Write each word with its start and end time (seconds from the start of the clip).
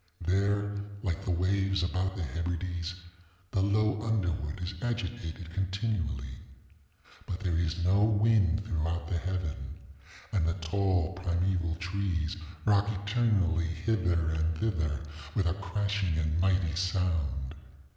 There, 0.25 0.81
like 1.03 1.23
the 1.23 1.29
waves 1.29 1.83
about 1.83 2.15
the 2.15 2.23
Hebrides, 2.23 2.95
the 3.51 3.61
low 3.61 4.01
underwood 4.01 4.59
is 4.59 4.73
agitated 4.81 5.53
continually. 5.53 6.39
But 7.27 7.41
there 7.41 7.55
is 7.55 7.83
no 7.83 8.03
wind 8.03 8.65
throughout 8.65 9.07
the 9.07 9.19
heaven. 9.19 9.75
And 10.31 10.47
the 10.47 10.55
tall 10.55 11.13
primeval 11.13 11.75
trees 11.75 12.35
rock 12.65 12.89
eternally 12.89 13.67
hither 13.67 14.31
and 14.31 14.57
thither 14.57 15.01
with 15.35 15.45
a 15.45 15.53
crashing 15.53 16.17
and 16.17 16.39
mighty 16.41 16.75
sound. 16.75 17.53